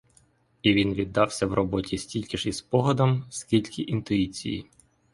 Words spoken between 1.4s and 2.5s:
в роботі стільки ж